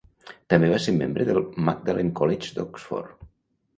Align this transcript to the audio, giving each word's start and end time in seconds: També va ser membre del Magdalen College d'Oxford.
També 0.53 0.69
va 0.71 0.79
ser 0.85 0.95
membre 1.01 1.27
del 1.29 1.39
Magdalen 1.67 2.11
College 2.21 2.57
d'Oxford. 2.59 3.27